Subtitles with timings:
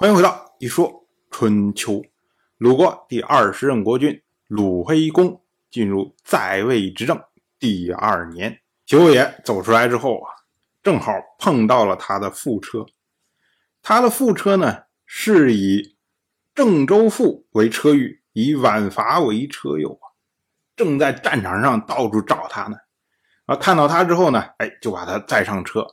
[0.00, 2.02] 欢迎回到一说春秋。
[2.56, 7.22] 鲁国第二十任国君鲁黑公进入在位执政
[7.58, 10.32] 第二年，齐武野走出来之后啊，
[10.82, 12.86] 正好碰到了他的副车。
[13.82, 15.98] 他的副车呢是以
[16.54, 20.16] 郑州父为车御，以宛伐为车右啊，
[20.74, 22.76] 正在战场上到处找他呢。
[23.44, 25.86] 啊，看到他之后呢，哎，就把他载上车。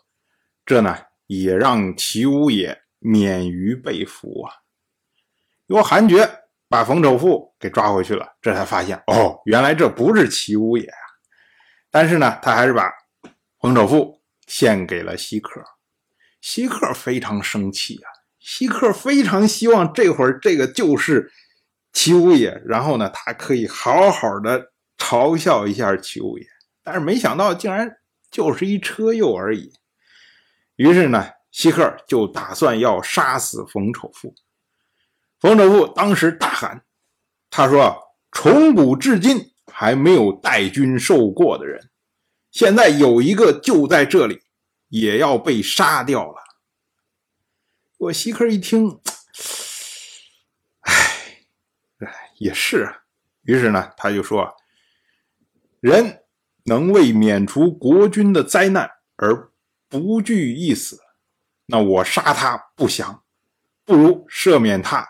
[0.65, 2.83] 这呢也让齐武也。
[3.07, 4.51] 免于被俘啊！
[5.67, 6.29] 由韩厥
[6.67, 10.99] 把冯丑富给抓回去了，这才发现哦，原来这不是齐武也啊！
[11.89, 12.91] 但是呢，他还是把
[13.61, 15.63] 冯丑富献给了西克。
[16.41, 18.07] 西克非常生气啊！
[18.39, 21.31] 西克非常希望这会儿这个就是
[21.93, 26.45] 齐武也，然后呢，他可以好好的嘲笑一下齐武也。
[26.83, 27.89] 但是没想到，竟然
[28.29, 29.71] 就是一车右而已。
[30.75, 31.36] 于是呢。
[31.57, 34.35] 希克就打算要杀死冯丑富。
[35.39, 36.85] 冯丑富当时大喊
[37.49, 37.99] ：“他说，
[38.31, 41.89] 从古至今还没有代君受过的人，
[42.51, 44.43] 现在有一个就在这里，
[44.89, 46.43] 也要被杀掉了。”
[47.97, 48.99] 我希克一听，
[50.81, 50.93] 哎，
[52.01, 53.01] 哎，也是啊。
[53.45, 54.55] 于是呢，他就说
[55.81, 56.21] ：“人
[56.65, 59.51] 能为免除国君的灾难而
[59.89, 61.01] 不惧一死。”
[61.69, 63.23] 那我杀他不祥，
[63.83, 65.05] 不如赦免他，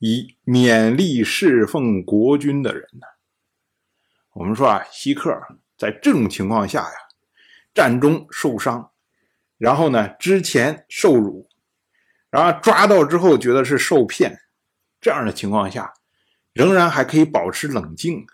[0.00, 3.06] 以勉励侍奉国君的人呢。
[4.32, 5.32] 我们说啊，希克
[5.76, 6.94] 在这种情况下呀，
[7.72, 8.90] 战中受伤，
[9.56, 11.48] 然后呢，之前受辱，
[12.28, 14.36] 然后抓到之后觉得是受骗，
[15.00, 15.94] 这样的情况下，
[16.52, 18.26] 仍然还可以保持冷静。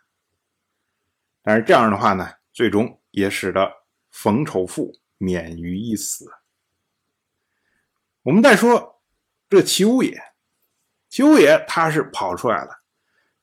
[1.43, 3.71] 但是这样的话呢，最终也使得
[4.11, 6.25] 冯丑富免于一死。
[8.27, 9.01] 我们再说
[9.49, 10.21] 这齐武野，
[11.09, 12.71] 齐武野他是跑出来了，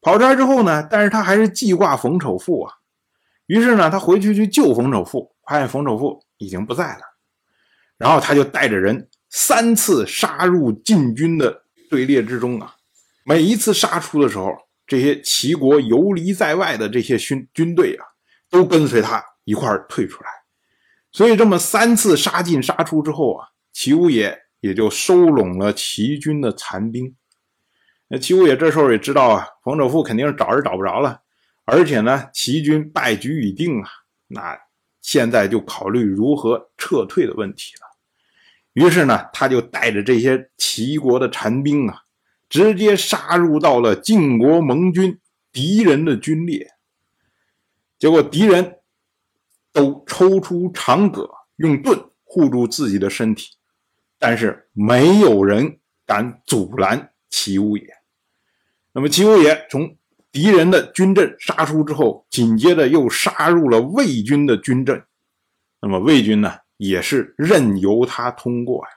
[0.02, 2.74] 跑出来之后呢，但是他还是记挂冯丑富啊。
[3.46, 7.02] 于是呢，他回去去救冯丑富，发现冯丑富已经不在了，
[7.98, 12.76] 然后他就带着人三次杀入晋军的队列之中啊。
[13.24, 14.52] 每一次杀出的时候，
[14.86, 18.04] 这些齐国游离在外的这些军军队啊，
[18.50, 20.30] 都跟随他一块退出来。
[21.14, 24.43] 所以这么三次杀进杀出之后啊，齐武野。
[24.64, 27.14] 也就收拢了齐军的残兵。
[28.08, 31.20] 那齐武也这时候也知道啊，冯守富肯定是找人找不着了，
[31.66, 33.90] 而且呢，齐军败局已定啊，
[34.28, 34.58] 那
[35.02, 37.82] 现在就考虑如何撤退的问题了。
[38.72, 42.04] 于是呢，他就带着这些齐国的残兵啊，
[42.48, 45.20] 直接杀入到了晋国盟军
[45.52, 46.66] 敌人的军列。
[48.00, 48.78] 结果敌人
[49.74, 53.58] 都抽出长戈，用盾护住自己的身体。
[54.24, 57.86] 但是没有人敢阻拦齐武也。
[58.94, 59.98] 那么齐武也从
[60.32, 65.04] 敌人的军阵杀出之后，紧接着又杀入了魏军的军阵。
[65.82, 68.92] 那么魏军呢，也是任由他通过呀。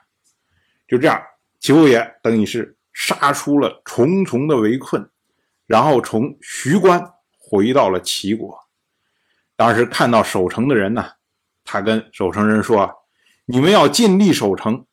[0.87, 1.21] 就这样，
[1.59, 5.09] 齐武也等于是杀出了重重的围困，
[5.65, 7.05] 然后从徐关
[7.37, 8.57] 回到了齐国。
[9.57, 11.05] 当时看到守城的人呢，
[11.65, 12.89] 他跟守城人说
[13.43, 14.85] ：“你们要尽力守城。”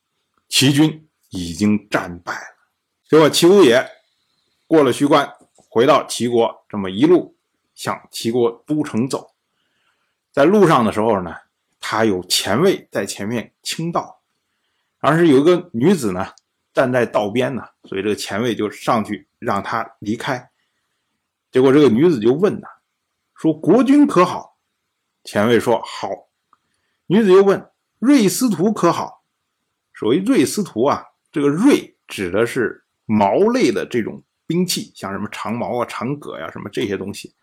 [0.57, 2.71] 齐军已经战败了，
[3.11, 3.91] 结果齐武也
[4.69, 7.37] 过了徐关，回到齐国，这么一路
[7.75, 9.35] 向齐国都城走。
[10.31, 11.35] 在路上的时候呢，
[11.81, 14.21] 他有前卫在前面清道，
[15.01, 16.29] 当时有一个女子呢
[16.73, 20.53] 站在道边呢，所以这个前卫就上去让他离开。
[21.51, 22.69] 结果这个女子就问呢，
[23.35, 24.57] 说：“国君可好？”
[25.25, 26.29] 前卫说：“好。”
[27.07, 29.23] 女子又问：“瑞司徒可好？”
[30.05, 37.35] 所谓锐司徒啊，这个锐指的是矛类的这种兵器，像什么长矛啊、长戈呀，什么这些东西。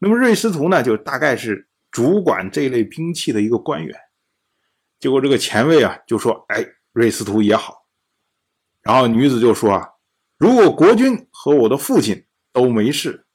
[0.00, 3.96] 那么锐司徒呢，就大概是主管这类兵器的一个官员。
[4.98, 7.86] 结果这个前卫啊就说：“哎，锐司徒也好。”
[8.82, 9.88] 然后女子就说：“啊，
[10.38, 13.26] 如果国君和我的父亲都没事，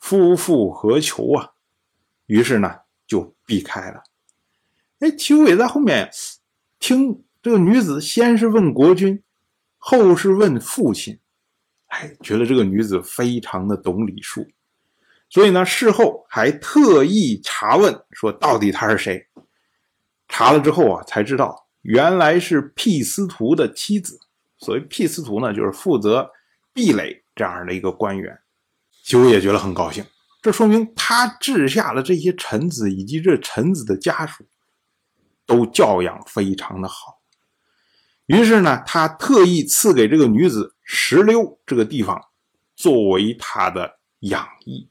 [0.00, 1.50] 夫复何求啊？”
[2.26, 2.74] 于是呢
[3.06, 4.02] 就避开了。
[4.98, 6.10] 哎，齐武也在后面
[6.80, 7.22] 听。
[7.42, 9.22] 这个女子先是问国君，
[9.78, 11.18] 后是问父亲，
[11.86, 14.46] 哎，觉得这个女子非常的懂礼数，
[15.28, 19.26] 所以呢，事后还特意查问，说到底她是谁？
[20.28, 24.20] 查了之后啊，才知道原来是辟司徒的妻子。
[24.58, 26.30] 所谓辟司徒呢，就是负责
[26.74, 28.38] 壁垒这样的一个官员。
[29.02, 30.04] 修也觉得很高兴，
[30.42, 34.44] 这说明他治下的这些臣子以及这臣子的家属，
[35.46, 37.19] 都教养非常的好。
[38.30, 42.28] 于是呢，他特意赐给这个女子石榴这个地方
[42.76, 44.88] 作为他的养义，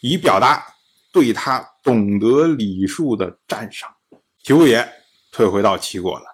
[0.00, 0.66] 以表达
[1.12, 3.94] 对他懂得礼数的赞赏。
[4.42, 4.84] 齐国也
[5.30, 6.24] 退回到齐国了。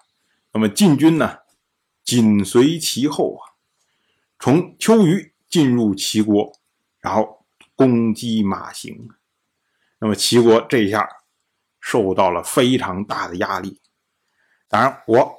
[0.51, 1.37] 那么晋军呢，
[2.03, 3.53] 紧随其后啊，
[4.39, 6.51] 从秋余进入齐国，
[6.99, 9.07] 然后攻击马行。
[9.99, 11.07] 那么齐国这一下
[11.79, 13.79] 受到了非常大的压力。
[14.67, 15.38] 当然，我